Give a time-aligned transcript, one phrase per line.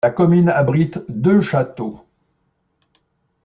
[0.03, 2.03] La commune abrite deux châteaux.